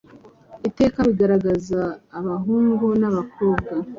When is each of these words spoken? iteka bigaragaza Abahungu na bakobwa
iteka 0.69 0.99
bigaragaza 1.07 1.81
Abahungu 2.19 2.85
na 3.01 3.09
bakobwa 3.15 3.73